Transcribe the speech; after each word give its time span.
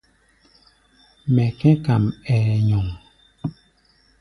Mɛ 1.33 1.45
kɛ̧́ 1.59 1.75
kam, 1.85 2.03
ɛɛ 2.31 2.43
nyɔŋ. 2.67 2.87